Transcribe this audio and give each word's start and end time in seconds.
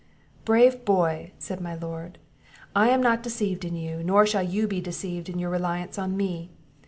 "Brave 0.45 0.83
boy!" 0.83 1.31
said 1.37 1.61
my 1.61 1.75
Lord; 1.75 2.17
"I 2.75 2.89
am 2.89 3.03
not 3.03 3.21
deceived 3.21 3.63
in 3.63 3.75
you, 3.75 4.01
nor 4.03 4.25
shall 4.25 4.41
you 4.41 4.67
be 4.67 4.81
deceived 4.81 5.29
in 5.29 5.37
your 5.37 5.51
reliance 5.51 5.99
on 5.99 6.17
me. 6.17 6.49